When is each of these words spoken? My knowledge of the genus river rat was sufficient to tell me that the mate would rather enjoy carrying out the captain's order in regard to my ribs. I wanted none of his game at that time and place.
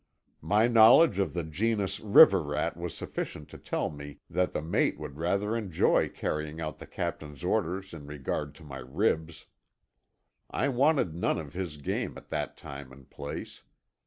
My 0.41 0.67
knowledge 0.67 1.19
of 1.19 1.35
the 1.35 1.43
genus 1.43 1.99
river 1.99 2.41
rat 2.41 2.75
was 2.75 2.97
sufficient 2.97 3.49
to 3.49 3.59
tell 3.59 3.91
me 3.91 4.17
that 4.31 4.51
the 4.51 4.59
mate 4.63 4.97
would 4.99 5.15
rather 5.19 5.55
enjoy 5.55 6.09
carrying 6.09 6.59
out 6.59 6.79
the 6.79 6.87
captain's 6.87 7.43
order 7.43 7.83
in 7.93 8.07
regard 8.07 8.55
to 8.55 8.63
my 8.63 8.79
ribs. 8.79 9.45
I 10.49 10.69
wanted 10.69 11.13
none 11.13 11.37
of 11.37 11.53
his 11.53 11.77
game 11.77 12.17
at 12.17 12.29
that 12.29 12.57
time 12.57 12.91
and 12.91 13.07
place. 13.11 13.61